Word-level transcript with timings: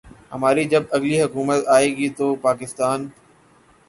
ہماری 0.33 0.63
جب 0.65 0.83
اگلی 0.91 1.21
حکومت 1.21 1.67
آئے 1.75 1.89
گی 1.97 2.09
تو 2.17 2.33
پاکستان 2.41 2.99